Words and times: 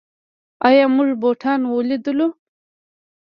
آیا 0.67 0.85
موږ 0.95 1.09
بوټان 1.21 1.59
تولیدوو؟ 1.69 2.27